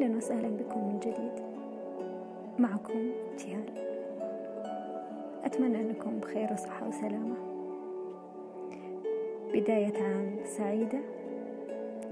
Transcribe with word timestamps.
أهلا 0.00 0.16
وسهلا 0.16 0.48
بكم 0.48 0.80
من 0.80 0.98
جديد. 1.00 1.44
معكم 2.58 3.10
ابتهال 3.30 3.64
أتمنى 5.44 5.80
أنكم 5.80 6.18
بخير 6.20 6.52
وصحة 6.52 6.88
وسلامة. 6.88 7.34
بداية 9.54 10.02
عام 10.02 10.36
سعيدة 10.44 10.98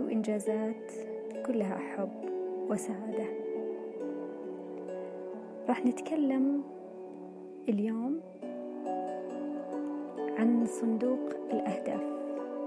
وإنجازات 0.00 0.92
كلها 1.46 1.76
حب 1.76 2.10
وسعادة. 2.70 3.26
راح 5.68 5.86
نتكلم 5.86 6.62
اليوم 7.68 8.20
عن 10.38 10.66
صندوق 10.66 11.30
الأهداف 11.52 12.02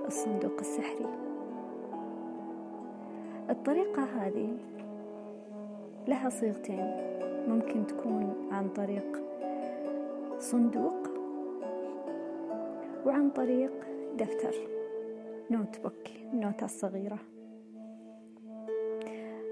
الصندوق 0.07 0.59
السحري. 0.59 1.09
الطريقة 3.49 4.03
هذه 4.03 4.57
لها 6.09 6.29
صيغتين. 6.29 7.09
ممكن 7.47 7.87
تكون 7.87 8.49
عن 8.51 8.69
طريق 8.69 9.21
صندوق 10.39 11.07
وعن 13.05 13.29
طريق 13.29 13.71
دفتر 14.17 14.55
notebook 15.51 16.07
النوتة 16.33 16.65
الصغيرة. 16.65 17.19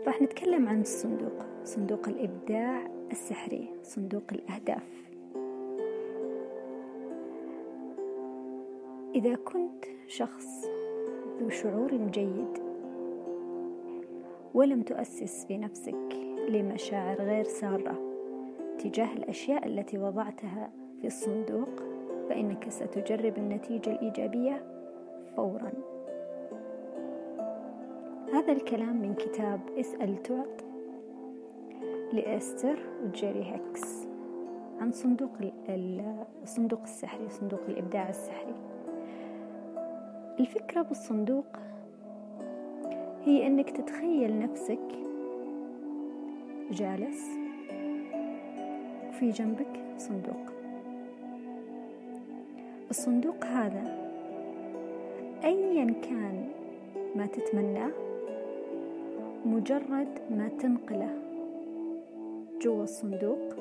راح 0.07 0.21
نتكلم 0.21 0.67
عن 0.67 0.81
الصندوق 0.81 1.45
صندوق 1.63 2.07
الإبداع 2.07 2.87
السحري 3.11 3.69
صندوق 3.83 4.23
الأهداف. 4.31 5.07
إذا 9.15 9.35
كنت 9.35 9.85
شخص 10.07 10.65
ذو 11.39 11.49
شعور 11.49 11.97
جيد 11.97 12.57
ولم 14.53 14.81
تؤسس 14.81 15.45
في 15.45 15.57
نفسك 15.57 16.26
لمشاعر 16.47 17.21
غير 17.21 17.43
سارة 17.43 17.95
تجاه 18.79 19.13
الأشياء 19.13 19.67
التي 19.67 19.97
وضعتها 19.97 20.69
في 21.01 21.07
الصندوق 21.07 21.69
فإنك 22.29 22.69
ستجرب 22.69 23.37
النتيجة 23.37 23.91
الإيجابية 23.91 24.63
فورا. 25.35 25.71
هذا 28.33 28.51
الكلام 28.51 29.01
من 29.01 29.13
كتاب 29.13 29.59
اسأل 29.79 30.23
تعط 30.23 30.65
لإستر 32.13 32.79
وجيري 33.05 33.43
هيكس 33.43 34.07
عن 34.81 34.91
صندوق 34.91 35.31
الصندوق 36.43 36.81
السحري 36.81 37.29
صندوق 37.29 37.61
الإبداع 37.67 38.09
السحري. 38.09 38.55
الفكرة 40.39 40.81
بالصندوق 40.81 41.47
هي 43.23 43.47
أنك 43.47 43.69
تتخيل 43.69 44.39
نفسك 44.39 45.06
جالس 46.71 47.23
وفي 49.09 49.29
جنبك 49.29 49.79
صندوق. 49.97 50.53
الصندوق 52.89 53.45
هذا 53.45 53.97
أيا 55.43 55.85
كان 55.85 56.49
ما 57.15 57.25
تتمناه 57.25 57.91
مجرد 59.45 60.07
ما 60.31 60.49
تنقله 60.59 61.09
جوا 62.61 62.83
الصندوق 62.83 63.55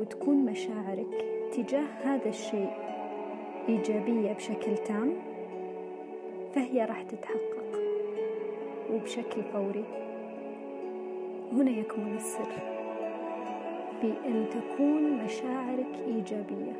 وتكون 0.00 0.36
مشاعرك 0.36 1.24
تجاه 1.52 1.86
هذا 2.04 2.28
الشيء 2.28 2.70
إيجابية 3.68 4.32
بشكل 4.32 4.76
تام 4.76 5.14
فهي 6.54 6.84
راح 6.84 7.02
تتحقق 7.02 7.80
وبشكل 8.92 9.42
فوري. 9.42 10.07
هنا 11.52 11.70
يكمن 11.70 12.16
السر 12.16 12.52
في 14.00 14.12
أن 14.26 14.46
تكون 14.50 15.24
مشاعرك 15.24 15.98
إيجابية. 16.06 16.72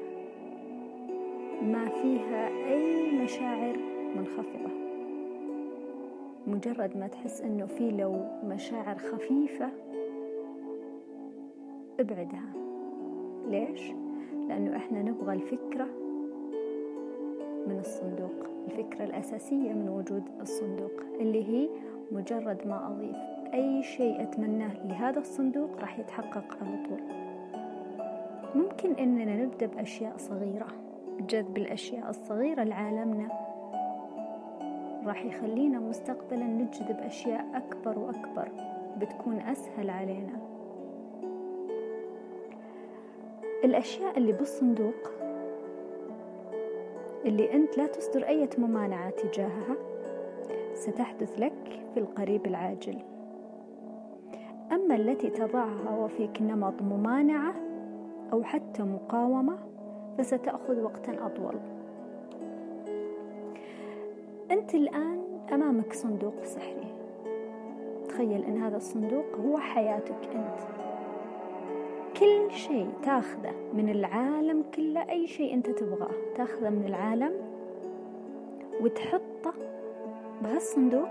ما 1.63 1.89
فيها 1.89 2.49
أي 2.49 3.11
مشاعر 3.23 3.77
منخفضة. 4.17 4.71
مجرد 6.47 6.97
ما 6.97 7.07
تحس 7.07 7.41
أنه 7.41 7.67
في 7.67 7.91
لو 7.91 8.25
مشاعر 8.45 8.99
خفيفة 8.99 9.71
ابعدها. 12.01 12.53
ليش؟ 13.49 13.93
لأنه 14.49 14.77
إحنا 14.77 15.03
نبغى 15.03 15.35
الفكرة 15.35 15.87
من 17.67 17.79
الصندوق. 17.81 18.47
الفكرة 18.67 19.05
الأساسية 19.05 19.73
من 19.73 19.89
وجود 19.89 20.23
الصندوق 20.41 20.93
اللي 21.21 21.45
هي 21.49 21.69
مجرد 22.13 22.67
ما 22.67 22.87
أضيف 22.89 23.38
أي 23.55 23.83
شيء 23.83 24.23
أتمناه 24.23 24.87
لهذا 24.87 25.19
الصندوق 25.19 25.81
راح 25.81 25.99
يتحقق 25.99 26.59
على 26.63 26.87
طول. 26.89 27.01
ممكن 28.55 28.93
إننا 28.93 29.37
نبدأ 29.37 29.67
بأشياء 29.67 30.17
صغيرة. 30.17 30.67
جذب 31.21 31.57
الأشياء 31.57 32.11
الصغيرة 32.11 32.63
لعالمنا. 32.65 33.29
راح 35.07 35.25
يخلينا 35.25 35.79
مستقبلا 35.79 36.45
نجذب 36.45 36.97
أشياء 37.01 37.47
أكبر 37.55 37.99
وأكبر. 37.99 38.49
بتكون 38.99 39.41
أسهل 39.41 39.91
علينا. 39.91 40.39
الأشياء 43.65 44.19
اللي 44.19 44.33
بالصندوق 44.33 45.11
اللي 47.25 47.53
أنت 47.53 47.79
لا 47.79 47.87
تصدر 47.87 48.27
أي 48.27 48.49
ممانعة 48.59 49.11
تجاهها 49.11 49.77
ستحدث 50.75 51.39
لك 51.41 51.83
في 51.95 52.01
القريب 52.01 52.47
العاجل. 52.47 52.99
أما 54.73 54.95
التي 54.95 55.31
تضعها 55.31 55.95
وفيك 55.99 56.43
نمط 56.43 56.83
ممانعة 56.83 57.55
أو 58.33 58.43
حتى 58.43 58.83
مقاومة 58.83 59.59
فستأخذ 60.19 60.81
وقتا 60.81 61.27
أطول. 61.27 61.55
أنت 64.51 64.75
الآن 64.75 65.19
أمامك 65.53 65.93
صندوق 65.93 66.45
سحري. 66.45 66.95
تخيل 68.09 68.45
أن 68.45 68.63
هذا 68.63 68.77
الصندوق 68.77 69.37
هو 69.47 69.59
حياتك 69.59 70.29
أنت. 70.35 70.61
كل 72.21 72.51
شيء 72.51 72.89
تاخذه 73.03 73.55
من 73.75 73.89
العالم 73.89 74.65
كله 74.75 75.11
أي 75.11 75.27
شيء 75.27 75.55
أنت 75.55 75.71
تبغاه 75.71 76.15
تاخذه 76.37 76.71
من 76.71 76.85
العالم 76.87 77.33
وتحطه 78.81 79.53
بهالصندوق 80.43 81.09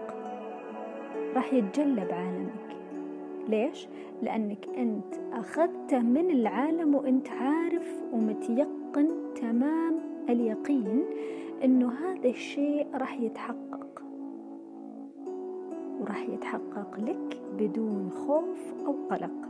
راح 1.36 1.54
يتجلى 1.54 2.06
بعالمك 2.06 2.77
ليش؟ 3.50 3.88
لأنك 4.22 4.70
أنت 4.78 5.16
أخذته 5.34 6.00
من 6.00 6.32
العالم 6.32 6.96
وأنت 6.96 7.30
عارف 7.30 8.04
ومتيقن 8.14 9.08
تمام 9.36 10.00
اليقين 10.30 11.06
أنه 11.64 11.92
هذا 11.92 12.30
الشيء 12.30 12.88
راح 12.94 13.20
يتحقق. 13.20 14.04
وراح 16.00 16.30
يتحقق 16.30 17.00
لك 17.00 17.42
بدون 17.58 18.10
خوف 18.10 18.74
أو 18.86 18.96
قلق. 19.10 19.48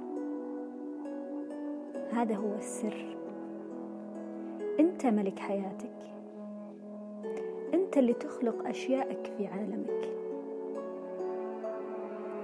هذا 2.12 2.36
هو 2.36 2.56
السر. 2.56 3.18
أنت 4.80 5.06
ملك 5.06 5.40
حياتك. 5.40 5.98
أنت 7.74 7.98
اللي 7.98 8.14
تخلق 8.14 8.68
اشيائك 8.68 9.32
في 9.38 9.48
عالمك. 9.48 10.10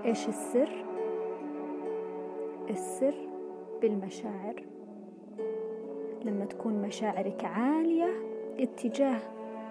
إيش 0.05 0.27
السر؟ 0.27 0.92
السر 2.69 3.15
بالمشاعر. 3.81 4.63
لما 6.25 6.45
تكون 6.45 6.81
مشاعرك 6.81 7.45
عالية 7.45 8.09
اتجاه 8.59 9.19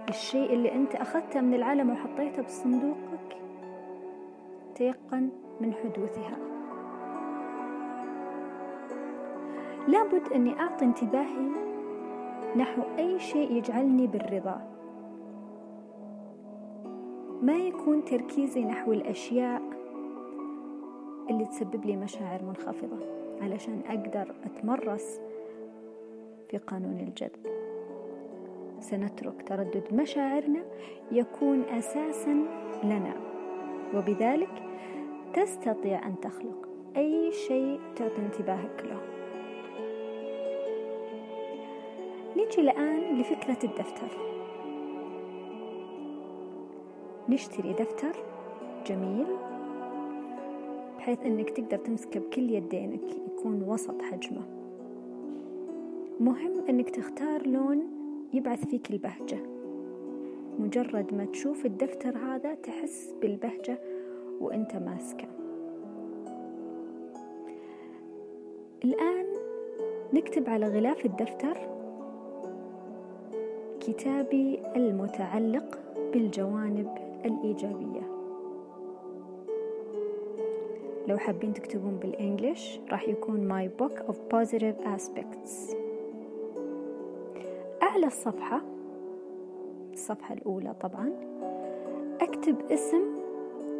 الشيء 0.08 0.52
اللي 0.52 0.74
أنت 0.74 0.94
أخذته 0.94 1.40
من 1.40 1.54
العالم 1.54 1.90
وحطيته 1.90 2.42
بصندوقك 2.42 3.36
تيقن 4.74 5.28
من 5.60 5.72
حدوثها. 5.72 6.36
لابد 9.88 10.32
أني 10.34 10.60
أعطي 10.60 10.84
انتباهي 10.84 11.50
نحو 12.56 12.82
أي 12.98 13.18
شيء 13.18 13.52
يجعلني 13.52 14.06
بالرضا. 14.06 14.68
ما 17.42 17.56
يكون 17.56 18.04
تركيزي 18.04 18.64
نحو 18.64 18.92
الأشياء 18.92 19.62
اللي 21.30 21.44
تسبب 21.44 21.84
لي 21.84 21.96
مشاعر 21.96 22.42
منخفضة 22.42 22.98
علشان 23.40 23.82
أقدر 23.86 24.34
أتمرس 24.44 25.20
في 26.48 26.58
قانون 26.58 27.00
الجذب. 27.00 27.46
سنترك 28.80 29.42
تردد 29.48 29.94
مشاعرنا 29.94 30.64
يكون 31.12 31.62
أساسا 31.62 32.46
لنا 32.84 33.14
وبذلك 33.94 34.62
تستطيع 35.34 36.06
أن 36.06 36.20
تخلق 36.20 36.68
أي 36.96 37.32
شيء 37.32 37.80
تعطي 37.96 38.18
انتباهك 38.18 38.84
له. 38.84 39.00
نيجي 42.36 42.60
الآن 42.60 43.20
لفكرة 43.20 43.58
الدفتر. 43.64 44.08
نشتري 47.28 47.72
دفتر 47.72 48.16
جميل 48.86 49.26
بحيث 51.02 51.22
أنك 51.26 51.50
تقدر 51.50 51.76
تمسكه 51.76 52.20
بكل 52.20 52.50
يدينك 52.50 53.02
يكون 53.26 53.62
وسط 53.62 54.02
حجمه. 54.02 54.42
مهم 56.20 56.52
أنك 56.68 56.90
تختار 56.90 57.46
لون 57.46 57.82
يبعث 58.32 58.66
فيك 58.66 58.90
البهجة. 58.90 59.38
مجرد 60.58 61.14
ما 61.14 61.24
تشوف 61.24 61.66
الدفتر 61.66 62.18
هذا 62.18 62.54
تحس 62.54 63.14
بالبهجة 63.20 63.78
وأنت 64.40 64.76
ماسكه. 64.76 65.28
الآن 68.84 69.26
نكتب 70.14 70.48
على 70.48 70.66
غلاف 70.66 71.06
الدفتر 71.06 71.58
كتابي 73.80 74.58
المتعلق 74.76 75.78
بالجوانب 76.12 76.88
الإيجابية. 77.24 78.11
لو 81.08 81.18
حابين 81.18 81.54
تكتبون 81.54 81.96
بالإنجليش 81.96 82.80
راح 82.90 83.08
يكون 83.08 83.48
My 83.48 83.82
Book 83.82 83.96
of 84.08 84.14
Positive 84.14 84.86
Aspects. 84.96 85.76
أعلى 87.82 88.06
الصفحة 88.06 88.62
الصفحة 89.92 90.34
الأولى 90.34 90.74
طبعا 90.80 91.12
أكتب 92.20 92.56
اسم 92.70 93.02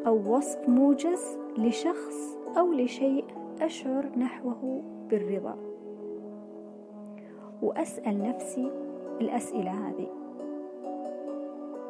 أو 0.06 0.36
وصف 0.36 0.68
موجز 0.68 1.38
لشخص 1.58 2.38
أو 2.58 2.72
لشيء 2.72 3.24
أشعر 3.60 4.06
نحوه 4.18 4.82
بالرضا. 5.10 5.56
وأسأل 7.62 8.22
نفسي 8.22 8.70
الأسئلة 9.20 9.70
هذه. 9.70 10.08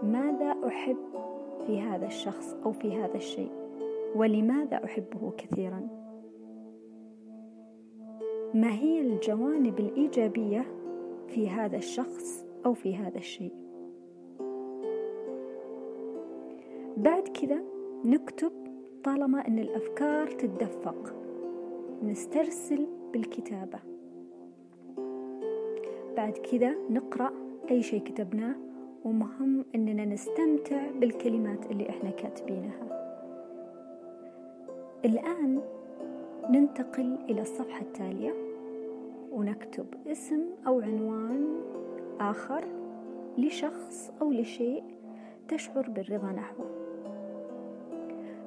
ماذا 0.02 0.56
أحب 0.66 0.96
في 1.66 1.80
هذا 1.80 2.06
الشخص 2.06 2.56
أو 2.64 2.72
في 2.72 2.96
هذا 2.96 3.14
الشيء؟ 3.14 3.61
ولماذا 4.16 4.84
أحبه 4.84 5.30
كثيرا؟ 5.38 5.88
ما 8.54 8.72
هي 8.72 9.00
الجوانب 9.00 9.78
الإيجابية 9.80 10.66
في 11.28 11.48
هذا 11.48 11.76
الشخص 11.76 12.46
أو 12.66 12.74
في 12.74 12.96
هذا 12.96 13.18
الشيء؟ 13.18 13.52
بعد 16.96 17.28
كذا 17.28 17.62
نكتب 18.04 18.52
طالما 19.04 19.48
أن 19.48 19.58
الأفكار 19.58 20.26
تتدفق. 20.26 21.14
نسترسل 22.02 22.86
بالكتابة. 23.12 23.78
بعد 26.16 26.32
كذا 26.32 26.74
نقرأ 26.90 27.32
أي 27.70 27.82
شيء 27.82 28.02
كتبناه 28.02 28.54
ومهم 29.04 29.64
أننا 29.74 30.04
نستمتع 30.04 30.90
بالكلمات 30.90 31.70
اللي 31.70 31.88
إحنا 31.88 32.10
كاتبينها. 32.10 33.01
الآن 35.04 35.60
ننتقل 36.50 37.18
إلى 37.30 37.40
الصفحة 37.40 37.80
التالية 37.80 38.34
ونكتب 39.32 39.86
اسم 40.06 40.40
أو 40.66 40.80
عنوان 40.80 41.60
آخر 42.20 42.64
لشخص 43.38 44.12
أو 44.20 44.32
لشيء 44.32 44.84
تشعر 45.48 45.90
بالرضا 45.90 46.32
نحوه 46.32 46.70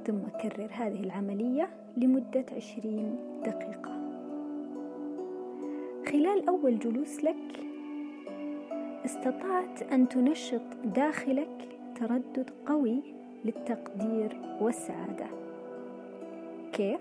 ثم 0.05 0.19
كرر 0.41 0.69
هذه 0.71 1.03
العملية 1.03 1.69
لمدة 1.97 2.45
عشرين 2.55 3.15
دقيقة. 3.45 3.95
خلال 6.11 6.47
أول 6.49 6.79
جلوس 6.79 7.23
لك 7.23 7.65
استطعت 9.05 9.83
أن 9.83 10.09
تنشط 10.09 10.61
داخلك 10.95 11.77
تردد 11.95 12.49
قوي 12.65 13.01
للتقدير 13.45 14.41
والسعادة. 14.61 15.44
كيف؟ 16.75 16.99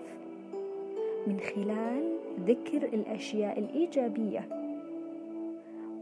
من 1.27 1.39
خلال 1.39 2.17
ذكر 2.39 2.83
الأشياء 2.83 3.59
الإيجابية 3.59 4.47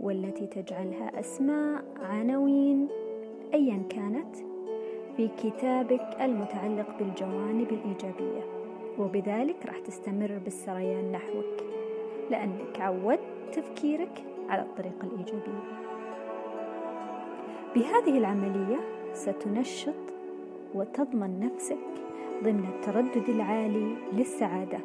والتي 0.02 0.48
تجعلها 0.48 1.20
أسماء 1.20 1.84
عناوين 2.02 2.88
أيا 3.54 3.84
كانت 3.90 4.36
في 5.18 5.28
كتابك 5.28 6.18
المتعلق 6.22 6.98
بالجوانب 7.00 7.72
الإيجابية 7.72 8.44
وبذلك 9.00 9.66
راح 9.66 9.80
تستمر 9.80 10.40
بالسريان 10.44 11.12
نحوك 11.12 11.64
لأنك 12.32 12.80
عودت 12.80 13.20
تفكيرك 13.54 14.24
على 14.50 14.62
الطريقة 14.62 15.04
الإيجابية 15.04 15.64
بهذه 17.76 18.18
العملية 18.18 18.80
ستنشط 19.14 19.94
وتضمن 20.76 21.40
نفسك 21.40 21.78
ضمن 22.44 22.66
التردد 22.66 23.30
العالي 23.30 23.96
للسعادة 24.14 24.80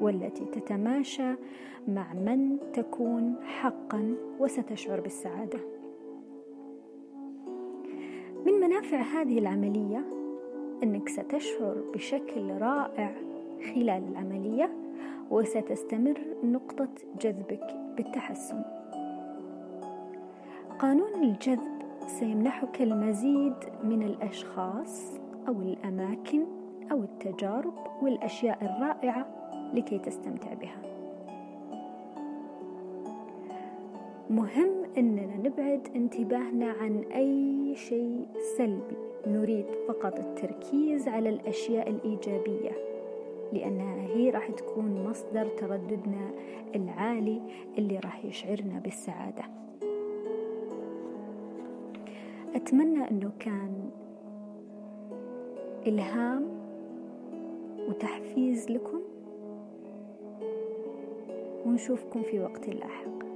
والتي 0.00 0.44
تتماشى 0.44 1.34
مع 1.88 2.14
من 2.14 2.56
تكون 2.72 3.34
حقا 3.44 4.14
وستشعر 4.40 5.00
بالسعادة. 5.00 5.58
من 8.46 8.52
منافع 8.52 9.00
هذه 9.00 9.38
العملية 9.38 10.04
أنك 10.82 11.08
ستشعر 11.08 11.76
بشكل 11.94 12.50
رائع 12.50 13.14
خلال 13.74 14.08
العملية 14.10 14.70
وستستمر 15.30 16.20
نقطة 16.44 16.88
جذبك 17.20 17.76
بالتحسن. 17.96 18.62
قانون 20.78 21.14
الجذب 21.22 21.82
سيمنحك 22.06 22.82
المزيد 22.82 23.54
من 23.84 24.02
الأشخاص 24.02 25.18
أو 25.48 25.60
الأماكن 25.60 26.59
أو 26.90 27.02
التجارب 27.02 27.74
والأشياء 28.02 28.64
الرائعة 28.64 29.26
لكي 29.74 29.98
تستمتع 29.98 30.54
بها. 30.54 30.82
مهم 34.30 34.84
أننا 34.98 35.36
نبعد 35.36 35.88
انتباهنا 35.96 36.70
عن 36.70 37.04
أي 37.14 37.74
شيء 37.76 38.26
سلبي. 38.56 38.96
نريد 39.26 39.66
فقط 39.88 40.18
التركيز 40.18 41.08
على 41.08 41.28
الأشياء 41.28 41.90
الإيجابية 41.90 42.70
لأنها 43.52 44.06
هي 44.06 44.30
راح 44.30 44.50
تكون 44.50 45.04
مصدر 45.08 45.46
ترددنا 45.46 46.30
العالي 46.74 47.40
اللي 47.78 47.98
راح 47.98 48.24
يشعرنا 48.24 48.78
بالسعادة. 48.78 49.42
أتمنى 52.54 53.10
أنه 53.10 53.30
كان 53.38 53.90
إلهام 55.86 56.59
وتحفيز 57.90 58.70
لكم 58.70 59.00
ونشوفكم 61.66 62.22
في 62.22 62.40
وقت 62.40 62.68
لاحق. 62.68 63.29